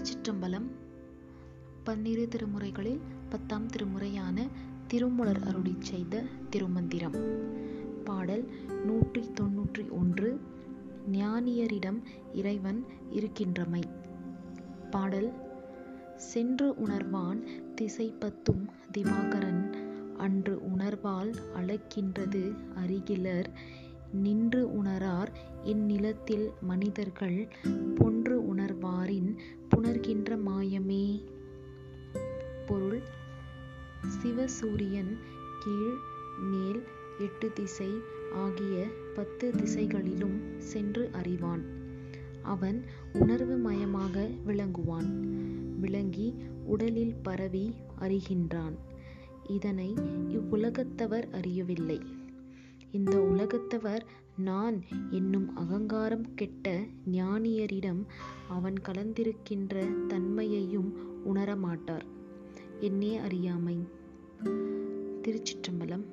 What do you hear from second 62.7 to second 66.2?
என்னே அறியாமை. திருச்சிற்றம்பலம்.